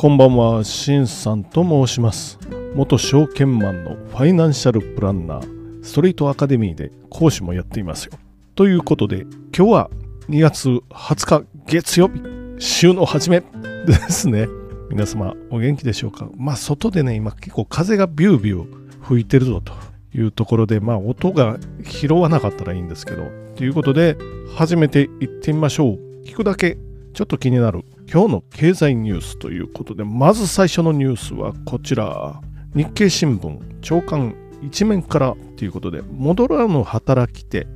[0.00, 2.38] こんばんは、しんさんと申します。
[2.74, 8.12] 元証券マンのファイナンシャルプランナー、ストリートアカデミーで講師もやっていますよ。
[8.54, 9.90] ということで、今日は
[10.30, 12.22] 2月20日月曜日、
[12.58, 13.40] 週の初め
[13.86, 14.48] ですね。
[14.88, 16.30] 皆様、お元気でしょうか？
[16.34, 18.66] まあ、外でね、今結構風がビュービュー
[19.02, 19.74] 吹いてるぞと
[20.16, 23.24] いうところで、まあ、音が拾わなかったらいいんですけど、
[23.54, 24.16] ということで、
[24.56, 25.98] 始めていってみましょう。
[26.24, 26.78] 聞くだけ
[27.12, 32.40] ちょっと気になる今日の経済ニュースということで、まず最初のニュースはこちら。
[32.74, 37.68] 日経新聞長官一面からということで、戻らぬ働き手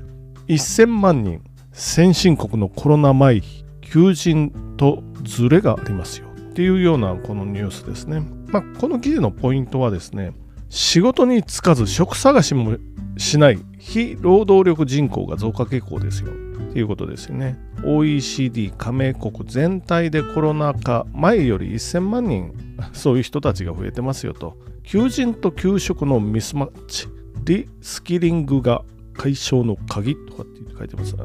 [0.48, 1.40] 1000万人、
[1.72, 3.42] 先進国のコロナ前
[3.80, 8.20] 求人とズレがありますよっていうようなこのニュースですね。
[8.48, 10.32] まあ、この記事のポイントはですね、
[10.68, 12.76] 仕事に就かず職探しも
[13.16, 16.30] しない非労働力人口が増加傾向ですよ
[16.72, 17.56] ということですよね。
[17.84, 22.52] OECD 加盟国全体でコロナ禍前より1000万人
[22.92, 24.56] そういう人たちが増えてますよと。
[24.82, 27.06] 求人と給食のミスマッチ、
[27.44, 28.82] リスキリングが
[29.14, 31.22] 解消の鍵とかって書いてますね。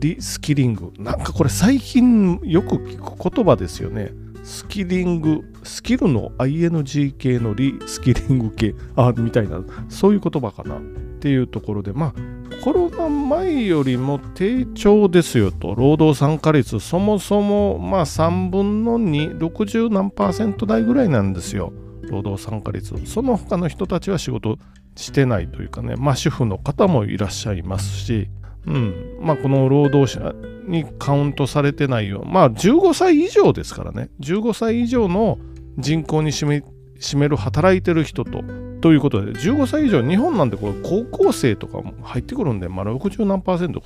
[0.00, 0.92] リスキリング。
[0.98, 4.10] なんかこれ最近よく聞く言葉ですよね。
[4.42, 10.78] スキリング、スキルの ING 系のリスキリング系、あ、みたいな、そういう言葉かな
[11.24, 21.72] っていうところで、まあ、コロナ前よりも低調ですよと、労働参加率、そもそもまあ3分の2、60何パーセント台ぐらいなんですよ、
[22.10, 22.94] 労働参加率。
[23.06, 24.58] その他の人たちは仕事
[24.96, 28.28] してないというかね、まあ主婦の方もいらっしゃいますし、
[28.66, 30.34] うん、まあこの労働者
[30.68, 32.28] にカウントされてないよう。
[32.28, 34.10] まあ15歳以上ですからね。
[34.20, 35.38] 15歳以上の
[35.78, 36.64] 人口に占め
[37.00, 38.42] 占める働いてる人と
[38.84, 43.82] ということで15歳以上日本なんてこれ高校生とかも入ってくるんで、まあ、60何パーセント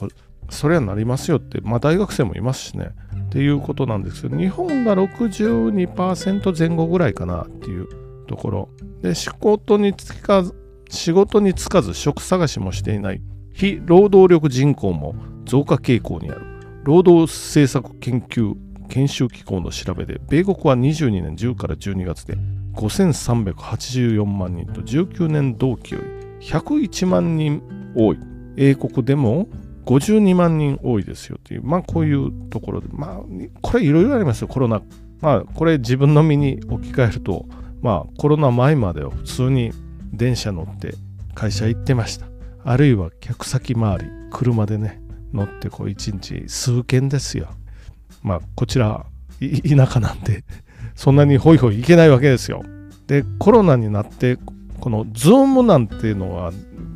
[0.50, 2.90] それはなりますよって、まあ、大学生もいますしね。
[3.26, 7.86] っていうことなんですけど日本が62%前後ぐらいかなっていう
[8.26, 8.68] ところ。
[9.00, 10.52] で仕事に就かず
[10.90, 13.22] 仕事に就かず職探しもしていない。
[13.52, 16.40] 非労働力人口も増加傾向にある。
[16.82, 18.56] 労働政策研究
[18.88, 22.36] 研修機構の調べで米国は22年10から12月で
[22.78, 26.00] 5384万人と19年同期よ
[26.40, 27.62] り101万人
[27.96, 28.18] 多い。
[28.56, 29.48] 英国でも
[29.86, 32.88] 52万人多いですよというまあこういうところで。
[32.92, 33.20] まあ
[33.62, 34.82] これいろいろありますよコロナ。
[35.20, 37.46] まあこれ自分の身に置き換えると
[37.82, 39.72] まあコロナ前までは普通に
[40.12, 40.94] 電車乗って
[41.34, 42.26] 会社行ってました。
[42.64, 45.00] あるいは客先回り車でね
[45.32, 47.48] 乗ってこう一日数件ですよ。
[48.22, 49.06] まあこちら
[49.40, 50.44] 田舎なんで。
[50.98, 52.64] そんなにホイホイ行けないわけですよ。
[53.06, 54.36] でコロナになって
[54.80, 56.52] この Zoom なんていうのは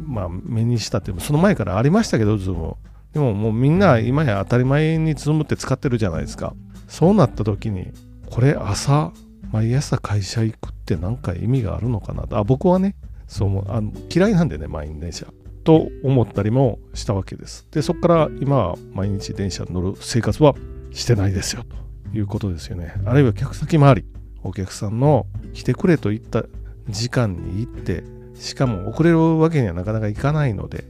[0.07, 2.75] まあ目にしたってその前からありましたけど Zoom
[3.13, 6.53] でももうみんな今や当たり前に Zoom って使ってるじゃないですか。
[6.89, 7.93] そうなった時に
[8.29, 9.13] これ朝
[9.53, 12.97] 毎朝会社行くって何か意味があるのかなあ僕はね
[13.29, 15.27] そうあの嫌いなんでね満員電車
[15.63, 17.69] と思ったりもしたわけです。
[17.71, 20.57] で、そこから今は毎日電車に乗る生活は
[20.91, 21.83] してないですよと。
[22.15, 22.95] いうことですよね。
[23.05, 24.05] あるいは客先回り、
[24.43, 26.45] お客さんの来てくれといった
[26.89, 30.85] 時間に行って、しかも遅れるわけにはなかなかいかないので、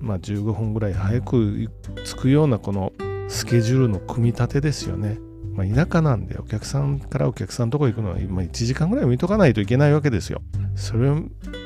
[0.00, 1.68] まあ15分ぐらい早く
[2.04, 2.92] 着くようなこの
[3.28, 5.18] スケジュールの組み立てですよね。
[5.54, 10.42] まあ、田舎なんでお客さんからお客さんのとこ行くのは今1時間ぐらい見とかないといけないわけですよ。
[10.74, 11.16] それを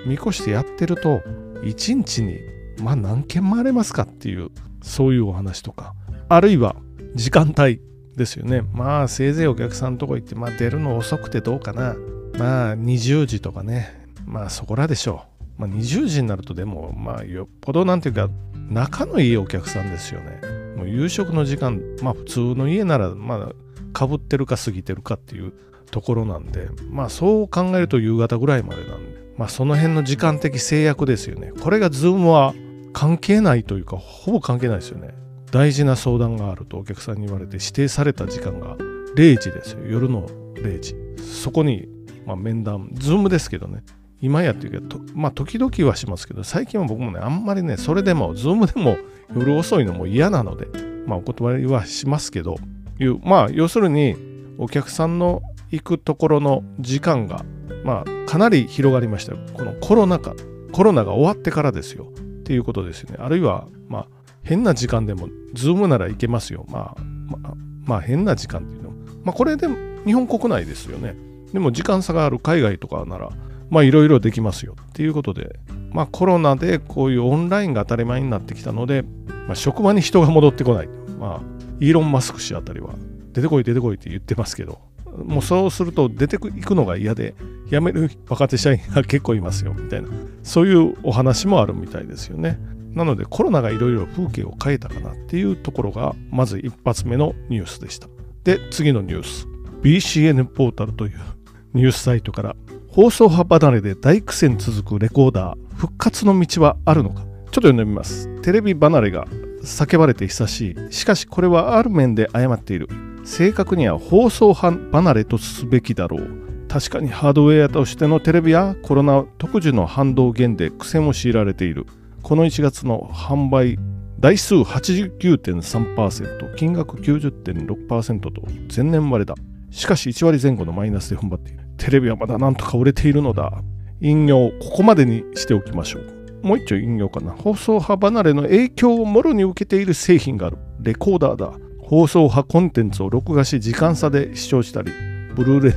[0.07, 1.21] 見越してやってると
[1.63, 2.41] 1日に
[2.83, 4.51] まあ何件回れますかっていう
[4.83, 5.95] そういうお話とか
[6.29, 6.77] あるいは
[7.15, 7.81] 時間帯
[8.17, 8.63] ですよね。
[8.73, 11.97] まあせいぜいお客さんのとこ行ってまあ出るの遅くてどうかな。
[12.39, 14.07] まあ20時とかね。
[14.27, 15.25] まあそこらでしょ
[15.59, 18.29] う、まあ、20時になるとでもまあよっぽどなんていうか
[18.69, 20.41] 仲のいいお客さんですよね。
[20.77, 23.53] もう夕食の時間まあ普通の家ならまあ
[23.93, 25.53] かぶってるか過ぎてるかっていう
[25.91, 31.53] ところなんでまあそう考えると夕方ぐらいまでなんでまあ、その辺の時間的制約ですよね。
[31.61, 32.55] これが Zoom は
[32.93, 35.11] 関係ないというか、ほぼ関係ないですよね。
[35.57, 38.77] 大事な相談があるとお客さんに言われて指定された時間が
[39.17, 39.87] 0時ですよ。
[39.87, 40.95] 夜の0時。
[41.23, 41.89] そこに、
[42.27, 43.83] まあ、面談、Zoom ですけどね。
[44.21, 48.99] 今やっていうけど、まあ時々はしますけど、最近は僕もね、あんまりね、それでも、Zoom でも
[49.35, 50.69] 夜遅いのも嫌なので、
[51.07, 52.57] まあお断りはしますけど、
[53.01, 54.17] いう、まあ要するに、
[54.59, 57.45] お客さんの行くところの時間が
[57.87, 59.39] まあ、かなり広がりましたよ。
[59.55, 60.35] このコロナ禍、
[60.73, 62.09] コロナが終わってからですよ。
[62.41, 63.17] っていうことですよね。
[63.21, 64.07] あるいは、まあ、
[64.47, 66.65] 変な時間でも、ズームならいけますよ。
[66.69, 67.55] まあ、まあ、
[67.85, 68.91] まあ、変な時間っていうの
[69.25, 69.67] まあ、これで
[70.05, 71.17] 日本国内ですよね。
[71.53, 73.31] でも、時間差がある海外とかなら、
[73.71, 74.77] まあ、いろいろできますよ。
[74.81, 75.59] っていうことで、
[75.91, 79.03] まあ、コロナでこういうオンラインが当たり前になってきたので、
[79.49, 80.89] まあ、職場に人が戻ってこない。
[81.19, 81.41] まあ、
[81.81, 82.95] イーロン・マスク氏あたりは、
[83.33, 84.79] 出てこい出てこいって言ってますけど、
[85.25, 87.35] もうそうすると出ていくのが嫌で
[87.71, 90.09] 辞める若手社員が結構いますよみたいな
[90.43, 92.59] そういうお話もあるみたいですよね
[92.97, 98.09] なのでコロナがいろいろ風景を変えたかなっていうところがまず一発目のニュースでした。
[98.43, 99.47] で次のニュース。
[99.83, 101.13] BCN ポータルという
[101.75, 102.57] ニュースサイトから
[102.89, 107.21] 放送波離れで大苦戦続くレコーダー復活の道はあるのか。
[107.21, 108.29] ちょっと読んでみます。
[108.41, 109.27] テレビ離れが
[109.63, 112.89] 叫ばれて久しいしかしこれはある面で誤っている。
[113.25, 116.47] 正確には放送派離れとすべきだろう。
[116.69, 121.87] 確かにハードウェアとしてのテレビやコロナ特需の反動減で苦戦を強いられている。
[122.27, 123.79] この1月の販売
[124.19, 128.33] 台数89.3%金額90.6%と
[128.75, 129.37] 前年割れだ
[129.71, 133.63] しかし1割前後のマイナスで踏ん張っているテレビはまだなんとか売れているのだ。
[134.01, 136.03] 引用、ここまでにしておきましょう。
[136.43, 137.31] もう一丁引用かな。
[137.31, 140.59] 放送波離れの影響をもろに受けている製品がある。
[140.81, 141.53] レコーダーだ。
[141.79, 144.91] 放送波コンテンツを録画し時間差で視聴したり、
[145.37, 145.73] ブルーレイ、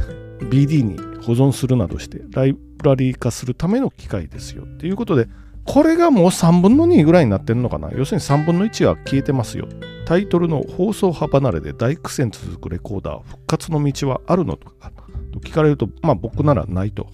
[0.49, 4.63] BD に保存するなどしてライブラリー化するための機械ですよ。
[4.79, 5.27] ということで、
[5.71, 7.91] これがもう3分の2ぐらいになってるのかな？
[7.91, 9.67] 要するに3分の1は消えてますよ。
[10.07, 14.91] タイトルの放送波離れで大苦戦続くレコーダー復活の道はあるのとか？
[15.31, 17.07] と聞かれると、まあ僕ならないと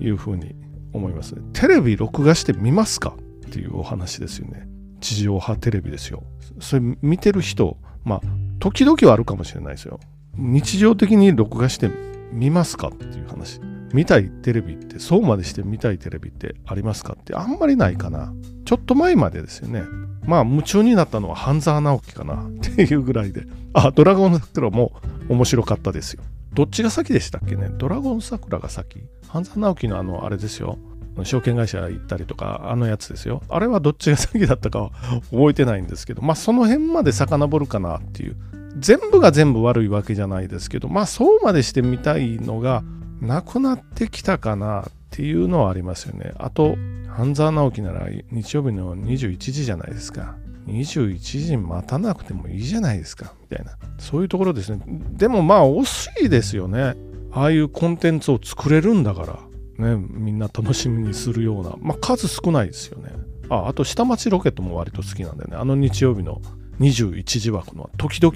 [0.00, 0.54] いうふうに
[0.94, 1.42] 思いますね。
[1.52, 3.14] テレビ録画して見ますか？
[3.46, 4.66] っていうお話ですよね。
[5.02, 6.22] 地上波テレビですよ。
[6.58, 8.20] それ見てる人、まあ
[8.60, 10.00] 時々はあるかもしれないですよ。
[10.36, 11.90] 日常的に録画して
[12.32, 12.88] 見ますか？
[12.88, 13.60] っていう話。
[13.92, 18.32] 見たいテレビって、そうまでして見たいテレビってありますかってあんまりないかな。
[18.64, 19.82] ちょっと前までですよね。
[20.26, 23.46] まあ夢中になったのは半沢直樹かな っていうぐらいで。
[23.72, 24.92] あ、ドラゴン桜も
[25.28, 26.22] 面白かったですよ。
[26.52, 30.78] どっちが先でしたっけねドラゴン桜が先半沢直樹のあの、あれですよ。
[31.24, 33.42] 証券会社行ったりとか、あのやつですよ。
[33.48, 34.90] あれはどっちが先だったかは
[35.30, 38.36] 覚えてないんですけど、まあその辺まで遡るかなっていう。
[38.78, 42.84] 全部が全部悪いわけじゃないですけど、まあそうまでしてみたいのが
[43.20, 46.32] なくなってきたかなっていうのはありますよね。
[46.38, 46.76] あと、
[47.08, 50.36] 半沢直樹なら日曜日の21時じゃないですか。
[50.66, 53.76] 21時待たなくてもいいじゃないですか、みたいな。
[53.98, 54.82] そういうところですね。
[54.86, 56.94] でもまあ惜しいですよね。
[57.32, 59.40] ああいうコンテンツを作れるんだか
[59.78, 63.10] ら、ね、みんな楽しみにするような、まあ数少ないですよね。
[63.48, 66.40] あ、あと下町ロケットも割と好きなんでね、あの日曜日の
[66.80, 68.34] 21時枠の時々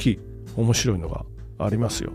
[0.57, 1.25] 面白いのが
[1.59, 2.13] ありますよ。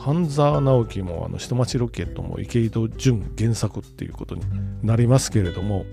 [0.00, 4.42] 半沢直樹もあの下町ロケットも池井戸潤原作っていうことに
[4.82, 5.84] なりますけれども、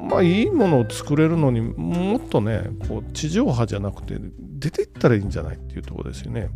[0.00, 4.16] まあいいものを作れるのにもっとねこう地上波じゃなくて
[4.58, 6.50] 出ていったらいいんじゃないっていうとこですよね。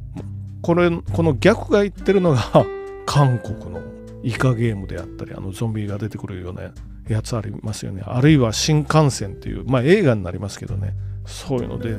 [0.63, 2.41] これこの逆が言ってるのが
[3.07, 3.81] 韓国の
[4.25, 6.73] イカゲームであったりあのゾンビが出てくるような
[7.09, 8.03] やつありますよね。
[8.05, 10.95] あるいは新幹線っていうまあ映画になりますけどね
[11.25, 11.97] そういうので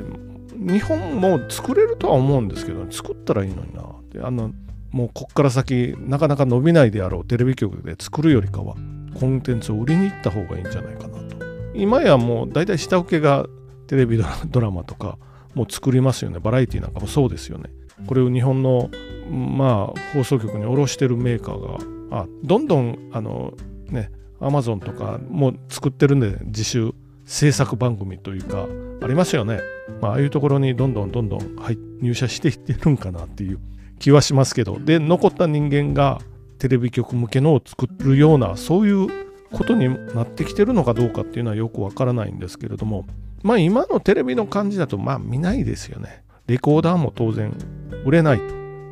[0.54, 4.52] 日本も作れるとは思うんですけど、作ったらいいのになってあの
[4.90, 8.74] もうこっから先なかなか伸びないであろうテレビ局で作るよりかは
[9.18, 11.36] コンテンツを売りに行った方がいいんじゃないかなと。
[11.74, 13.46] 今やもう大体下請けが
[13.86, 15.18] テレビドラマとか
[15.54, 16.38] もう作りますよね。
[16.38, 17.70] バラエティなんかもそうですよね。
[18.06, 18.90] これを日本の
[19.30, 23.54] まあ放送局に卸してるメーカーがあどんどんあの
[23.90, 28.66] ねアマゾンとかも作ってるんで自主制作番組というか
[29.02, 29.60] ありますよね。
[30.00, 33.58] まあああいうところにどんどんどんどん、はい、入社していってるんかなっていう
[33.98, 36.20] 気はしますけどで残った人間が
[36.58, 39.08] テレビ局向けのを作るようなそういう
[39.52, 43.06] ことになってきてるのかどうかっていうのはよくわからないんですけれども
[43.42, 46.24] まあ今のテレビの感じだとまあ見ないですよね。
[46.46, 47.56] レコーダーも当然
[48.04, 48.44] 売れないと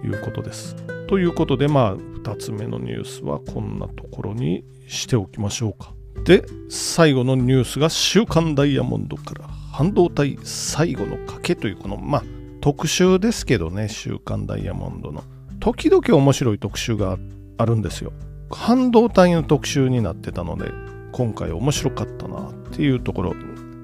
[0.07, 0.77] いうことです。
[1.09, 5.93] ということでまあ2つ目のニュースはこんなところにしておきましょうか。
[6.25, 12.25] で最後のニュースが「週刊ダイヤモンド」から半導体最後の賭けというこのまあ
[12.67, 15.23] 特集ですけどね「週刊ダイヤモンド」の
[15.61, 17.17] 時々面白い特集が
[17.59, 18.13] あるんですよ。
[18.51, 20.73] 半導体の特集になってたので、
[21.13, 23.37] 今回面白かったなっていうところ。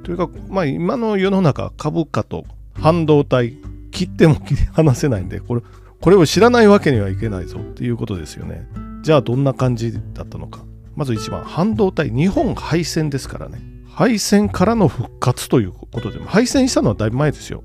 [0.02, 2.42] というか、まあ今の世の中、株価と
[2.74, 3.56] 半導体、
[3.92, 5.62] 切っても切り 離せないんで、これ、
[6.00, 8.66] これを知らないわけにはいけないぞっていうことですよね。
[9.02, 10.64] じゃあどんな感じだったのか。
[10.96, 13.60] まず一番、半導体、日本敗戦ですからね。
[13.86, 17.62] 敗戦からの復活ということで、敗戦したのはだいぶ前ですよ。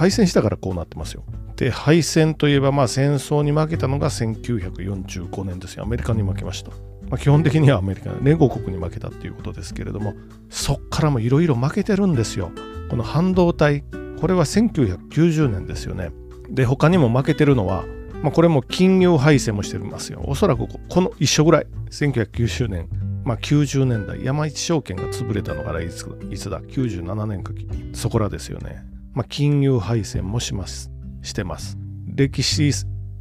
[0.00, 1.24] 敗戦したからこうなってますよ。
[1.56, 10.14] で敗戦といえばまあ戦争に負けたのが1945年ですよアメリカに負けました、まあ、基本的にはアメリカ連合国に負けたっていうことですけれども
[10.48, 12.50] そっからもいろいろ負けてるんですよ
[12.88, 13.84] この半導体
[14.18, 16.12] これは1990年ですよね
[16.48, 17.84] で他にも負けてるのは
[18.22, 20.22] まあ、これも金融敗戦もしてますよ。
[20.26, 22.86] おそらくこの一緒ぐらい、1990年、
[23.24, 27.54] まあ、90年代、山一証券が潰れたのがいついつだ、97年か、
[27.94, 28.84] そこらですよね。
[29.12, 30.90] まあ、金融敗戦もします。
[31.22, 31.78] してます。
[32.06, 32.72] 歴史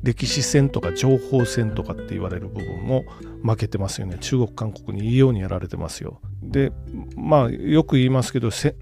[0.03, 3.03] 歴史戦とか情報戦とかって言われる部分も
[3.43, 4.17] 負けてますよね。
[4.19, 6.21] 中国韓国にいいようにやられてますよ。
[6.41, 6.71] で
[7.17, 8.75] まあよく言いますけど現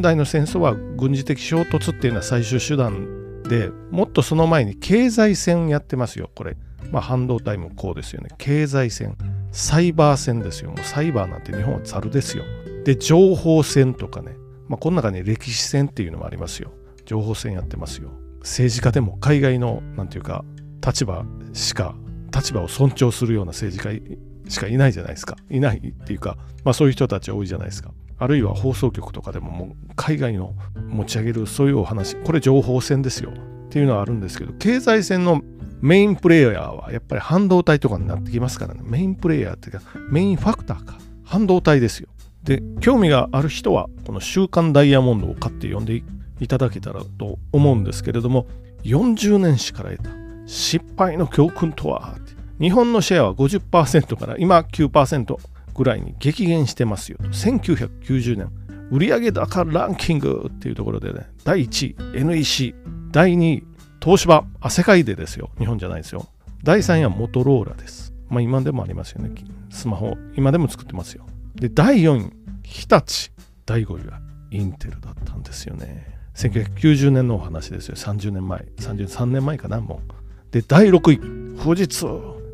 [0.00, 6.30] 代の戦争は軍事的衝突っていうのは最終手段でもっとその前に経済戦やってますよ。
[6.34, 6.56] これ。
[6.90, 8.30] まあ半導体もこうですよね。
[8.38, 9.16] 経済戦。
[9.52, 10.70] サイバー戦ですよ。
[10.70, 12.44] もうサイバーなんて日本はザルですよ。
[12.84, 14.36] で情報戦とかね。
[14.68, 16.72] まあこの中に歴史戦っていうのもありますよ。
[17.04, 18.10] 情報戦やってますよ。
[18.40, 20.44] 政治家でも海外の何て言うか
[20.84, 21.94] 立場しか
[22.34, 24.18] 立場を尊重するような政治家
[24.48, 27.90] しかいないじゃないですかいないっていうか、まあ、そういう人たち多いじゃないですか。
[28.18, 30.54] あるいは放送局とかでももう海外の
[30.88, 35.42] 持ち上げるそういうお話これ情報戦ですよっていうのはあるんですけど経済戦の
[35.82, 38.80] メインプレイヤーはやっぱり半導体とかになってきますからね。
[38.84, 40.98] メインプレイヤーっていうかメインファクターか。
[41.24, 42.08] 半導体ですよ。
[42.46, 46.02] で興味がある人はこの「週刊ダイヤモンド」を買って読んで
[46.40, 48.46] いただけたらと思うんですけれども
[48.84, 50.10] 40年史から得た
[50.46, 52.16] 失敗の教訓とは
[52.60, 55.36] 日本のシェアは50%から今9%
[55.74, 57.24] ぐらいに激減してますよと。
[57.28, 58.50] 1990年
[58.90, 62.74] 売上高ランキングっていうところでね第1位 NEC
[63.10, 63.64] 第2位
[64.00, 65.50] 東芝あ世界でですよ。
[65.58, 66.28] 日本じゃないですよ。
[66.62, 68.14] 第3位はモトローラです。
[68.28, 69.32] まあ今でもありますよね。
[69.68, 71.26] スマホ今でも作ってますよ。
[71.56, 72.32] で第4位
[72.66, 73.30] 日立
[73.64, 74.20] 第5位は
[74.50, 77.94] インテルだったんですよね1990年のお話ですよ。
[77.94, 78.60] 30年前。
[78.78, 80.52] 33年前かな、もう。
[80.52, 82.06] で、第6位、富士通。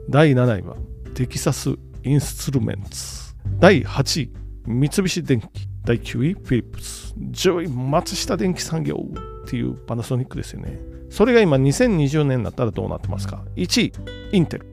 [0.08, 0.76] 第7位は、
[1.14, 1.70] テキサス・
[2.04, 3.34] インストゥルメンツ。
[3.58, 4.32] 第8位、
[4.66, 5.48] 三菱電機。
[5.84, 7.12] 第9位、フィリップス。
[7.18, 9.04] 10位、松下電機産業
[9.44, 10.78] っていうパナソニックですよね。
[11.10, 13.92] それが今2020年になったらどうなってますか ?1 位、
[14.30, 14.66] インテル。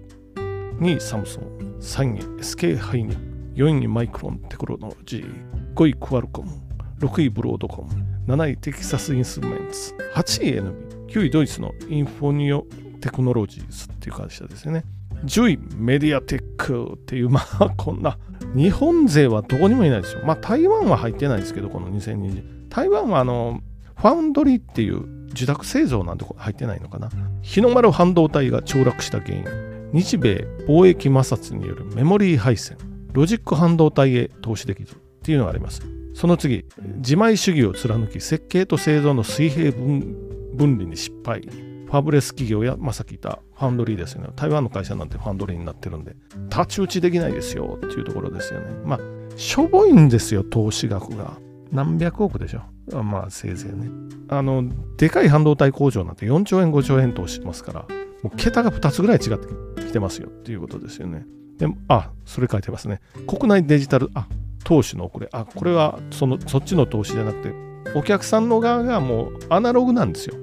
[0.80, 1.80] 2位、サムソン。
[1.82, 3.29] 3位、SK ハイニックス。
[3.60, 5.74] 4位、マイクロンテクノロジー。
[5.76, 6.50] 5位、クアルコム。
[7.02, 7.90] 6位、ブロードコム。
[8.26, 12.66] 7位テキサス・インスルメンツ、8位 NVIDIA、9位ドイツのインフィニオン
[13.02, 14.86] テクノロジーズっていう会社ですよね。
[15.26, 18.18] 10位メディアテックっていう、まあこんな、
[18.56, 20.22] 日本勢はどこにもいないですよ。
[20.24, 22.70] まあ台湾は入ってないですけど、この2020。
[22.70, 23.60] 台湾はあの、
[23.98, 27.10] ファウンドリーっていう受託製造なんて入ってないのかな。
[27.42, 29.44] 日の丸半導体が凋落した原因。
[29.92, 32.78] 日米貿易摩擦によるメモリー配線。
[33.14, 35.82] ロジック半導体へ投資できるっていうのがあります。
[36.14, 36.66] その次、
[36.98, 41.42] 自前主義を貫き、設計と製造の水平分離に失敗。
[41.42, 44.30] ファブレス企業や、まあ、さっき言ったファンドリーですよね。
[44.36, 46.16] 台湾の会社なんてファンドリーになってるんで、
[46.50, 48.68] 太刀打ちできないですよっていうところですよね。
[48.86, 49.00] まあ、
[49.38, 51.40] しょぼいんですよ、投資額が。
[51.72, 53.04] 何百億でしょ。
[53.04, 53.90] まあ、せいぜいね。
[54.28, 57.86] あの、でかい半導体工場なんて4兆円、5兆円投資してますから、
[58.22, 59.48] もう桁が2つぐらい違って
[59.84, 61.26] きてますよっていうことですよね。
[61.60, 63.02] で、あ、それ書いてますね。
[63.28, 64.28] 国内デジタル、あ、
[64.64, 67.54] 投資の遅れあこれはそのそっちの投資じゃなくて
[67.96, 70.36] お客さんの側がもうアナログなんですよ。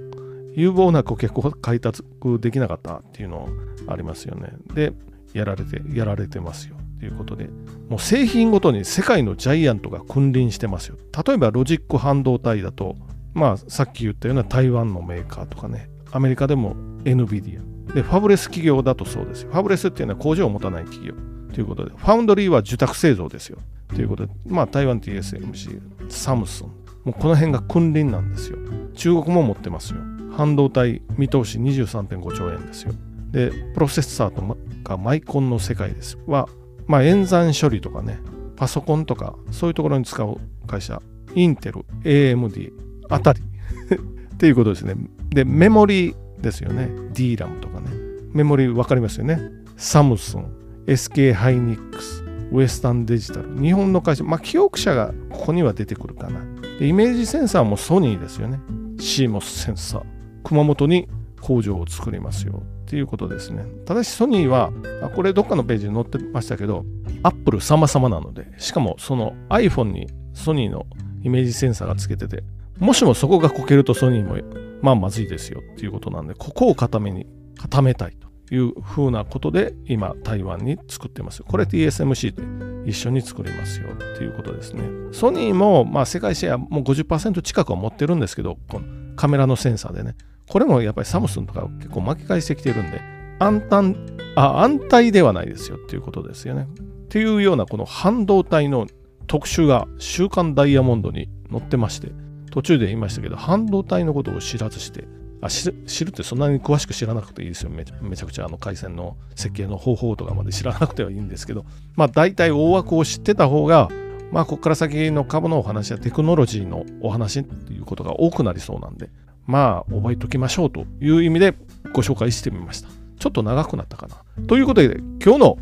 [0.54, 2.02] 有望な顧客を開拓
[2.40, 3.46] できなかったっていうの
[3.86, 4.52] ありますよね。
[4.74, 4.92] で
[5.32, 6.76] やられてやられてますよ。
[6.98, 7.48] ということで
[7.88, 10.96] もう製品ごとに世界のジャイアントが君臨してますよ。
[11.26, 12.96] 例えばロジック半導体だと
[13.34, 15.88] まあさっき言ったような台湾のメーカーとかね。
[16.10, 17.60] アメリカでも NVIDIA
[17.94, 21.14] でファブレス企業だとそうですよファブレスっていうのは工場を持たない企業
[21.54, 23.58] ということでファウンドリーは受託製造ですよ
[23.94, 26.66] ということで、まあ、台湾 TSMC、サムスン、
[27.04, 28.58] もうこの辺が君臨なんですよ。
[28.94, 30.00] 中国も持ってますよ。
[30.36, 32.92] 半導体見通し23.5兆円ですよ。
[33.30, 36.48] で、プロセッサーとかマイコンの世界ですは、
[36.86, 38.18] まあ、演算処理とかね、
[38.56, 41.00] パソコンとか、そういうところに使う会社、
[41.34, 42.72] インテル、AMD
[43.08, 44.94] あたりっていうことですね。
[45.30, 46.90] で、メモリーですよね。
[47.12, 47.90] DRAM とかね。
[48.32, 49.40] メモリ分かりますよね。
[49.76, 50.46] サムスン、
[50.86, 56.40] SK ハイニックス、ウエスタンデジタル、日本の会社、まあ、記憶者がここには出てくるかな。
[56.80, 58.60] イメージセンサーもソニーですよね。
[58.96, 60.02] CMOS センサー。
[60.44, 61.08] 熊本に
[61.40, 63.64] 工場を作りますよっていうことですね。
[63.84, 64.70] ただしソニーは、
[65.02, 66.84] あこれどっかのページに載ってましたけど、
[67.22, 70.86] アップル様々なので、しかもその iPhone にソニーの
[71.22, 72.44] イメージセンサーがつけてて、
[72.78, 74.36] もしもそこがこけるとソニーも
[74.82, 78.26] まあまずいですよっていうことなんで、ここを固めに固めたいと。
[78.52, 81.42] いうふうなことで今台湾に作ってます。
[81.42, 84.84] これ TSMC で一緒に作りますよっていうことですね。
[85.12, 90.14] ソニーもまあ世界シェアもう50%近くは持ってるんですけど、このカメラのセンサーでね。
[90.48, 93.00] これもやっぱりサムスンとか結構巻き返してきてるんで、
[93.40, 93.96] 安泰、
[94.36, 96.68] あ、安泰ではないですよっていうことですよね。
[97.06, 98.86] っていうようなこの半導体の
[99.26, 102.12] 特集が週刊ダイヤモンドに載ってまして、
[102.50, 105.04] 途中で言いましたけど、半導体のことを知らずして、
[105.40, 105.70] あ知
[106.04, 113.90] るってそんなに詳しく知らなくていいですよめちゃくちゃあの回線の設計の方法とかまで知らなくてはいいんですけどまあ大体大枠を知ってた方が
[114.32, 119.10] まあここから先の株のお話やテクノロジーのお話っていうことが多くなりそうなんで
[119.46, 121.54] まあ覚えときましょうという意味で
[121.92, 122.88] ご紹介してみました。
[123.18, 124.16] ちょっと長くなったかな。
[124.46, 125.58] ということで今日の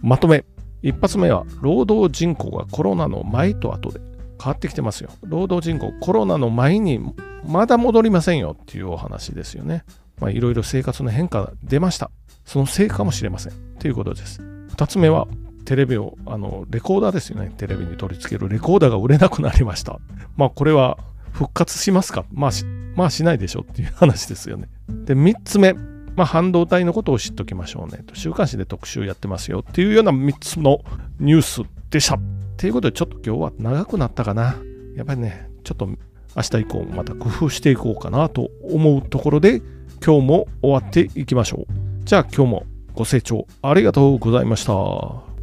[0.00, 0.44] まとめ。
[0.82, 4.00] 一発目は労働人口がコロナの前と後で
[4.42, 5.10] 変わってきてますよ。
[5.22, 7.00] 労働人口コロナの前に
[7.44, 9.84] まだ戻りませんよっていうお話ですよね。
[10.20, 12.10] まあいろいろ生活の変化が出ました。
[12.44, 13.52] そのせいかもしれません。
[13.78, 14.40] ということです。
[14.68, 15.26] 二つ目は
[15.64, 17.52] テレビを、あの、レコーダーですよね。
[17.56, 19.98] テレビに取り付けるレコーダーが売れなくなりました。
[20.36, 20.98] まあこれは
[21.32, 22.24] 復活しますか？
[22.32, 22.64] まあし、
[22.94, 24.68] まあしないでしょっていう話ですよね。
[24.88, 25.74] で、3つ目。
[26.16, 28.02] まあ、半導体のことを知っておきましょうね。
[28.14, 30.80] 週刊誌で特集やってますよっていうような3つの
[31.20, 32.35] ニュースでした。
[32.56, 34.56] ということで、ちょっと今日は長くなったかな。
[34.96, 35.96] やっぱりね、ちょっと明
[36.42, 39.60] 日以降もまた工夫していこうかなと思うところで、
[40.04, 42.04] 今日も終わっていきましょう。
[42.04, 45.35] じゃあ今日もご清聴ありがとうございました。